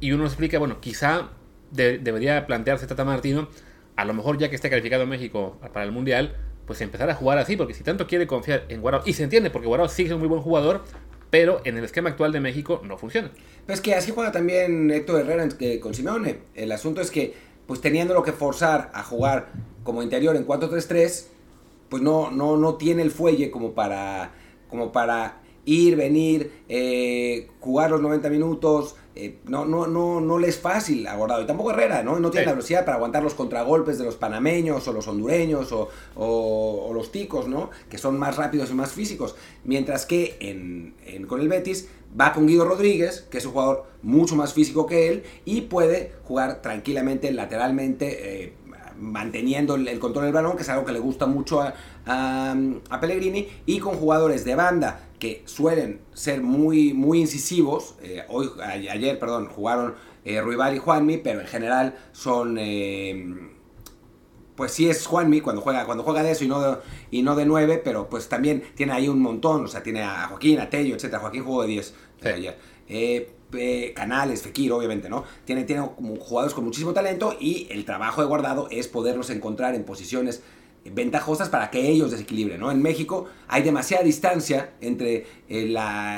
[0.00, 1.30] y uno explica, bueno, quizá
[1.70, 3.48] debería plantearse Tata Martino,
[3.96, 7.38] a lo mejor ya que esté calificado México para el Mundial, pues empezar a jugar
[7.38, 10.12] así, porque si tanto quiere confiar en Guardado, y se entiende, porque Guardado sí es
[10.12, 10.84] un muy buen jugador,
[11.36, 13.30] pero en el esquema actual de México no funciona.
[13.66, 15.46] Pues que así juega también Héctor Herrera
[15.82, 16.38] con Simeone.
[16.54, 17.34] El asunto es que,
[17.66, 19.48] pues teniéndolo que forzar a jugar
[19.84, 21.26] como interior en 4-3-3,
[21.90, 24.30] pues no, no, no tiene el fuelle como para,
[24.70, 30.48] como para ir, venir, eh, jugar los 90 minutos, eh, no, no, no, no le
[30.48, 32.20] es fácil a Y tampoco Herrera, ¿no?
[32.20, 36.90] No tiene la velocidad para aguantar los contragolpes de los panameños o los hondureños o,
[36.94, 37.70] los ticos, ¿no?
[37.90, 39.34] Que son más rápidos y más físicos.
[39.64, 44.36] Mientras que en, con el Betis va con Guido Rodríguez, que es un jugador mucho
[44.36, 48.44] más físico que él y puede jugar tranquilamente, lateralmente.
[48.44, 48.52] Eh,
[48.98, 51.74] manteniendo el, control del balón, que es algo que le gusta mucho a,
[52.06, 57.94] a, Pellegrini, y con jugadores de banda que suelen ser muy, muy incisivos.
[58.02, 62.56] Eh, hoy, ayer, perdón, jugaron eh, Ruibal y Juanmi, pero en general son...
[62.58, 63.52] Eh,
[64.56, 66.78] pues sí es Juanmi cuando juega, cuando juega de eso y no de,
[67.10, 70.28] y no de 9, pero pues también tiene ahí un montón, o sea, tiene a
[70.28, 71.16] Joaquín, a Tello, etc.
[71.18, 72.58] Joaquín jugó de 10 ayer.
[73.94, 75.24] Canales, Fekir, obviamente, ¿no?
[75.44, 79.74] Tiene, tiene como jugadores con muchísimo talento y el trabajo de guardado es poderlos encontrar
[79.74, 80.42] en posiciones
[80.92, 82.70] ventajosas para que ellos desequilibren, ¿no?
[82.70, 85.74] En México hay demasiada distancia entre eh,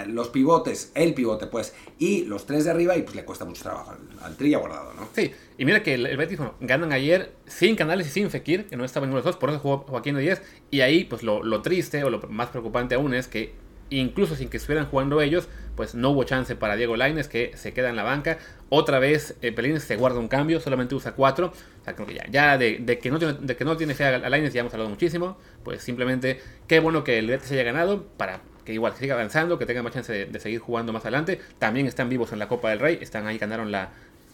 [0.09, 3.63] los pivotes, el pivote, pues, y los tres de arriba y pues le cuesta mucho
[3.63, 5.09] trabajo al, Trilla guardado, ¿no?
[5.15, 8.77] Sí, y mira que el, Betis, bueno, ganan ayer sin Canales y sin Fekir, que
[8.77, 11.43] no estaban en los dos, por eso jugó Joaquín de 10, y ahí pues lo,
[11.43, 13.55] lo triste o lo más preocupante aún es que
[13.91, 17.73] incluso sin que estuvieran jugando ellos, pues no hubo chance para Diego Laines que se
[17.73, 18.39] queda en la banca.
[18.69, 21.53] Otra vez eh, Pelín se guarda un cambio, solamente usa cuatro.
[21.81, 24.07] O sea, creo que ya, ya de, que no tiene, de que no tiene fe
[24.07, 25.39] a Laines ya hemos hablado muchísimo.
[25.63, 29.67] Pues simplemente qué bueno que el Betis haya ganado para que igual siga avanzando, que
[29.67, 31.41] tenga más chance de, seguir jugando más adelante.
[31.61, 33.91] También están vivos en la Copa del Rey, están ahí, ganaron la,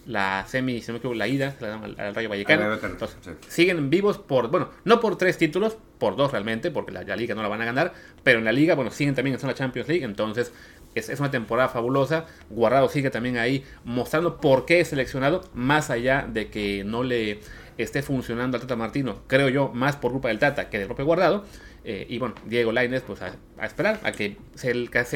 [0.06, 2.72] la semi, si no me equivoco, la ida, al, Rayo Vallecano.
[2.72, 7.34] Entonces, siguen vivos por, bueno, no por tres títulos, por dos realmente, porque la, liga
[7.34, 9.88] no la van a ganar, pero en la liga, bueno, siguen también en la Champions
[9.88, 10.52] League, entonces
[10.94, 12.26] es, es, una temporada fabulosa.
[12.50, 17.40] Guardado sigue también ahí mostrando por qué es seleccionado, más allá de que no le
[17.78, 21.04] esté funcionando al Tata Martino, creo yo, más por culpa del Tata que del propio
[21.04, 21.44] Guardado.
[21.86, 24.70] Eh, y bueno, Diego Lainez, pues a, esperar a que, se,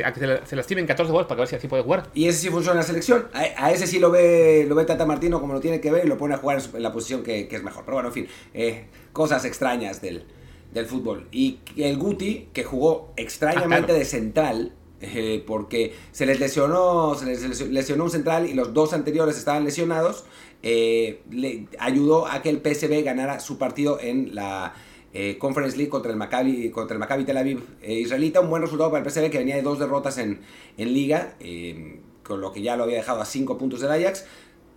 [0.05, 2.11] a que se, lastimen 14 goles para ver si así puede jugar.
[2.13, 3.29] Y ese sí funciona en la selección.
[3.33, 6.09] A, ese sí lo ve, lo ve Tata Martino como lo tiene que ver y
[6.09, 7.85] lo pone a jugar en la posición que, es mejor.
[7.85, 10.27] Pero bueno, en fin, eh, cosas extrañas del,
[10.75, 11.27] del fútbol.
[11.33, 17.61] Y el Guti, que jugó extrañamente de central, eh, porque se les lesionó se les
[17.71, 20.25] lesionó un central y los dos anteriores estaban lesionados,
[20.63, 24.75] le ayudó a que el PSV ganara su partido en la
[25.15, 28.41] eh, Conference League contra el Maccabi, contra el Maccabi Tel Aviv eh, israelita.
[28.41, 30.41] Un buen resultado para el PSV que venía de dos derrotas en,
[30.77, 34.27] en liga, eh, con lo que ya lo había dejado a 5 puntos del Ajax.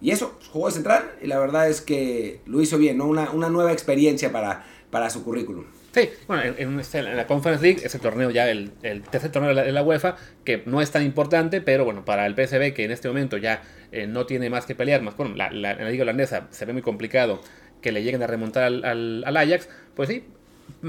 [0.02, 3.06] Y eso, jugó de central y la verdad es que lo hizo bien, ¿no?
[3.06, 5.66] una, una nueva experiencia para, para su currículum.
[5.94, 9.72] Sí, bueno, en, este, la Conference League, ese torneo ya, el, el tercer torneo de
[9.72, 13.10] la, UEFA, que no es tan importante, pero bueno, para el PSV, que en este
[13.10, 13.62] momento ya
[14.08, 16.82] no tiene más que pelear, más bueno, la, la, la, liga holandesa se ve muy
[16.82, 17.42] complicado
[17.82, 20.24] que le lleguen a remontar al, Ajax, pues sí,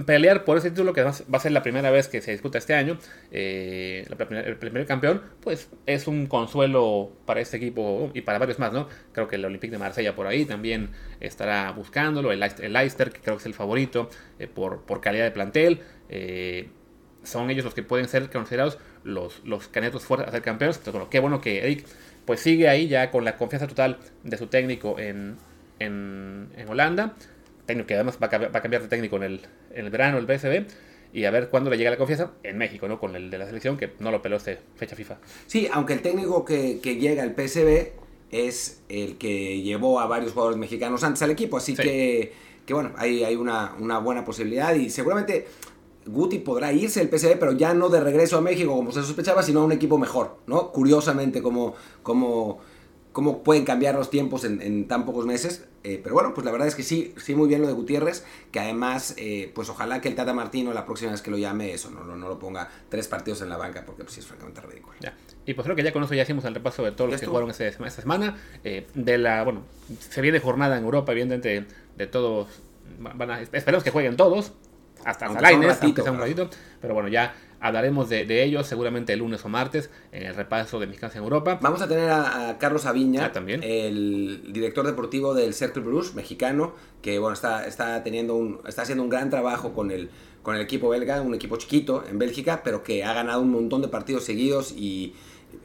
[0.06, 2.74] pelear por ese título que va a ser la primera vez que se disputa este
[2.74, 2.98] año,
[3.30, 8.72] eh, el primer campeón, pues es un consuelo para este equipo y para varios más,
[8.72, 8.88] ¿no?
[9.12, 10.90] Creo que el Olympique de Marsella por ahí también
[11.20, 15.30] estará buscándolo, el, Leicester, que creo que es el favorito eh, por, por, calidad de
[15.30, 16.68] plantel, eh,
[17.22, 20.92] son ellos los que pueden ser considerados los, los candidatos fuertes a ser campeones, entonces
[20.94, 21.86] bueno, qué bueno que Eric
[22.24, 25.36] pues sigue ahí ya con la confianza total de su técnico en,
[25.78, 27.14] en, Holanda.
[27.66, 29.40] Técnico que además va a, cambiar de técnico en el,
[29.72, 30.66] en el verano, el PSB
[31.12, 32.98] y a ver cuándo le llega la confianza en México, ¿no?
[32.98, 35.18] Con el de la selección, que no lo peló este fecha FIFA.
[35.46, 37.92] Sí, aunque el técnico que, que llega al PSB
[38.30, 42.32] es el que llevó a varios jugadores mexicanos antes al equipo, así que,
[42.64, 45.46] que, bueno, hay, hay una, una, buena posibilidad y seguramente
[46.06, 49.42] Guti podrá irse del PSB, pero ya no de regreso a México como se sospechaba,
[49.42, 50.72] sino a un equipo mejor, ¿no?
[50.72, 52.60] Curiosamente, como, como
[53.12, 55.64] cómo pueden cambiar los tiempos en, tan pocos meses.
[55.84, 58.24] Eh, pero bueno, pues la verdad es que sí, sí muy bien lo de Gutiérrez,
[58.52, 61.72] que además, eh, pues ojalá que el Tata Martino la próxima vez que lo llame,
[61.72, 64.60] eso, no, no, lo ponga tres partidos en la banca, porque pues sí es francamente
[64.60, 64.94] ridículo.
[65.00, 65.14] Ya.
[65.44, 67.26] Y pues creo que ya con eso ya hicimos el repaso de todos los que
[67.26, 68.36] jugaron esta, semana.
[68.62, 69.62] Eh, de la, bueno,
[69.98, 72.48] se viene jornada en Europa, evidentemente, de todos,
[73.00, 74.52] van a, esperemos que jueguen todos,
[75.04, 76.48] hasta Salaines, aunque sea un ratito,
[76.80, 80.80] pero bueno, ya Hablaremos de, de, ellos seguramente el lunes o martes en el repaso
[80.80, 81.60] de Mexicanos en Europa.
[81.62, 83.62] Vamos a tener a, Carlos Aviña, ah, ¿también?
[83.62, 89.04] el director deportivo del Cercle Bruges, mexicano, que bueno, está, está, teniendo un, está haciendo
[89.04, 90.10] un gran trabajo con el,
[90.42, 93.80] con el equipo belga, un equipo chiquito en Bélgica, pero que ha ganado un montón
[93.80, 95.14] de partidos seguidos y,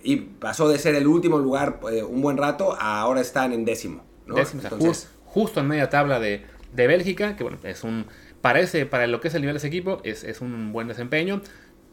[0.03, 3.65] y pasó de ser el último lugar eh, un buen rato a ahora están en
[3.65, 4.03] décimo.
[4.27, 8.05] Décimo, Entonces, justo en media tabla de, de Bélgica, que bueno, es un
[8.41, 11.41] parece para lo que es el nivel de ese equipo, es, es un buen desempeño.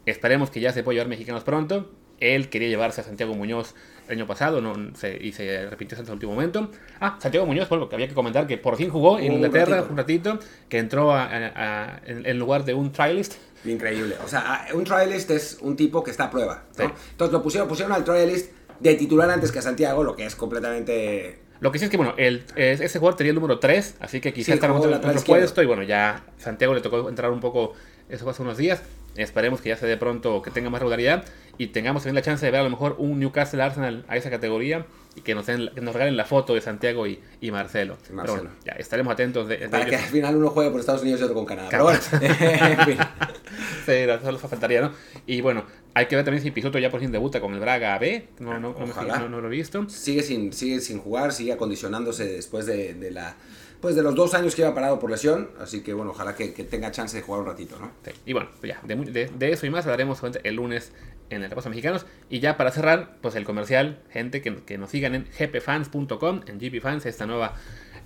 [0.05, 1.91] Esperemos que ya se pueda llevar mexicanos pronto.
[2.19, 3.75] Él quería llevarse a Santiago Muñoz
[4.07, 4.73] el año pasado no,
[5.19, 6.69] y se repitió en el último momento.
[6.99, 9.97] Ah, Santiago Muñoz, lo que había que comentar, que por fin jugó en Inglaterra un
[9.97, 10.39] ratito,
[10.69, 13.33] que entró en, lugar de un trialist.
[13.65, 14.15] Increíble.
[14.23, 16.63] O sea, un trialist es un tipo que está a prueba.
[16.77, 20.35] Entonces lo pusieron, pusieron al trialist de titular antes que a Santiago, lo que es
[20.35, 24.19] completamente lo que sí es que, bueno, el, ese jugador tenía el número 3, así
[24.19, 25.63] que quizás sí, estaba en otro puesto.
[25.63, 27.73] Y bueno, ya Santiago le tocó entrar un poco,
[28.09, 28.81] eso fue hace unos días.
[29.15, 31.23] Esperemos que ya se dé pronto, que tenga más regularidad
[31.57, 34.29] y tengamos también la chance de ver a lo mejor un Newcastle Arsenal a esa
[34.29, 37.97] categoría y que nos, den, nos regalen la foto de Santiago y, y Marcelo.
[38.07, 39.47] Pero ya estaremos atentos.
[39.47, 41.69] De, Para que al final uno juegue por Estados Unidos y otro con Canadá.
[41.71, 42.97] Pero bueno, en fin.
[43.85, 44.91] sí, eso faltaría, ¿no?
[45.25, 45.63] Y bueno,
[45.95, 48.27] hay que ver también si Pisuto ya por fin debuta con el Braga B.
[48.39, 49.89] No, no, no, no, lo he visto.
[49.89, 53.37] Sigue sin, sigue sin jugar, sigue acondicionándose después de, de la
[53.79, 56.47] pues de los dos años que iba parado por lesión, así que bueno, ojalá que,
[56.49, 57.91] tenga chance de jugar un ratito, ¿no?
[58.25, 60.91] Y bueno, ya, de, de, eso y más hablaremos el lunes
[61.29, 62.05] en el Repaso Mexicanos.
[62.29, 66.59] Y ya para cerrar, pues el comercial, gente que, que nos sigan en gpfans.com, en
[66.59, 67.53] gpfans, esta nueva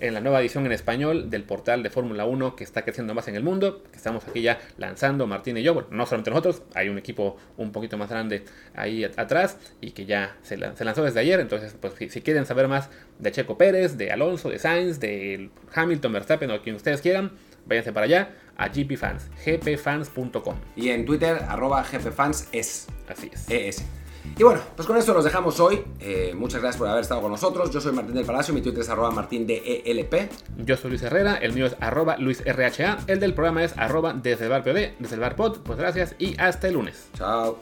[0.00, 3.28] en la nueva edición en español del portal de Fórmula 1 que está creciendo más
[3.28, 6.62] en el mundo, que estamos aquí ya lanzando Martín y yo, bueno, no solamente nosotros,
[6.74, 11.20] hay un equipo un poquito más grande ahí atrás y que ya se, lanzó desde
[11.20, 15.50] ayer, entonces pues si, quieren saber más de Checo Pérez, de Alonso, de Sainz, de
[15.74, 17.32] Hamilton, Verstappen o quien ustedes quieran,
[17.66, 20.56] váyanse para allá a GPFans, gpfans.com.
[20.76, 22.88] Y en Twitter, arroba gpfans es.
[23.08, 23.50] Así es.
[23.50, 23.99] ES.
[24.38, 25.82] Y bueno, pues con esto los dejamos hoy.
[26.00, 27.70] Eh, muchas gracias por haber estado con nosotros.
[27.70, 30.30] Yo soy Martín del Palacio, mi Twitter es arroba martín de ELP.
[30.64, 34.44] Yo soy Luis Herrera, el mío es arroba luisrha, el del programa es arroba desde
[34.44, 35.58] el bar POD, desde el bar pod.
[35.58, 37.08] Pues gracias y hasta el lunes.
[37.16, 37.58] Chao.